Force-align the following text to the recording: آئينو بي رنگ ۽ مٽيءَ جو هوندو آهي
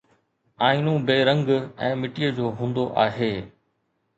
آئينو 0.67 0.93
بي 1.09 1.17
رنگ 1.29 1.51
۽ 1.89 1.91
مٽيءَ 2.05 2.33
جو 2.41 2.51
هوندو 2.63 2.87
آهي 3.05 3.33